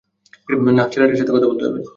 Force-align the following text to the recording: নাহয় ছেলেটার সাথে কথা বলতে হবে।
নাহয় 0.67 0.91
ছেলেটার 0.93 1.19
সাথে 1.19 1.33
কথা 1.35 1.47
বলতে 1.47 1.63
হবে। 1.67 1.79